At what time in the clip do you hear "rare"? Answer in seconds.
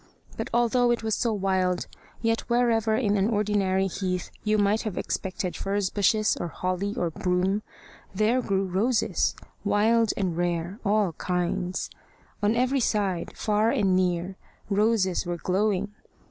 10.35-10.79